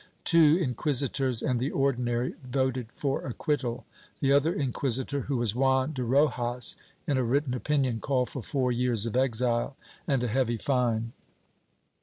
Two 0.23 0.57
inquisitors 0.59 1.43
and 1.43 1.59
the 1.59 1.69
Ordinary 1.69 2.33
voted 2.43 2.91
for 2.91 3.21
acquittal. 3.23 3.85
The 4.19 4.31
other 4.33 4.51
inquisitor, 4.51 5.21
who 5.21 5.37
was 5.37 5.53
Juan 5.53 5.93
de 5.93 6.03
Rojas, 6.03 6.75
in 7.05 7.19
a 7.19 7.23
written 7.23 7.53
opinion, 7.53 7.99
called 7.99 8.31
for 8.31 8.41
four 8.41 8.71
years 8.71 9.05
of 9.05 9.15
exile 9.15 9.75
and 10.07 10.23
a 10.23 10.27
heavy 10.27 10.57
fine. 10.57 11.13